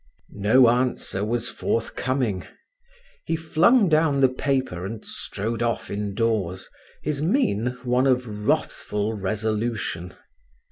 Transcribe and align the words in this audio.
No 0.39 0.67
answer 0.67 1.23
was 1.23 1.47
forthcoming. 1.47 2.47
He 3.23 3.35
flung 3.35 3.87
down 3.87 4.19
the 4.19 4.29
paper 4.29 4.83
and 4.83 5.05
strode 5.05 5.61
off 5.61 5.91
indoors, 5.91 6.67
his 7.03 7.21
mien 7.21 7.77
one 7.83 8.07
of 8.07 8.25
wrathful 8.47 9.13
resolution. 9.13 10.15